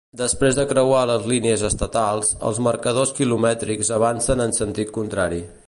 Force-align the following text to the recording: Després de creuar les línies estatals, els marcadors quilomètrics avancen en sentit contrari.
Després 0.19 0.55
de 0.59 0.63
creuar 0.69 1.01
les 1.09 1.27
línies 1.31 1.65
estatals, 1.69 2.31
els 2.51 2.61
marcadors 2.69 3.13
quilomètrics 3.21 3.95
avancen 3.99 4.45
en 4.47 4.57
sentit 4.63 4.95
contrari. 5.01 5.43